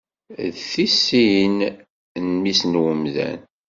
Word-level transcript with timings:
D 0.53 0.55
tisin 0.69 1.55
n 2.23 2.25
Mmi-s 2.29 2.61
n 2.65 2.73
umdan. 2.91 3.39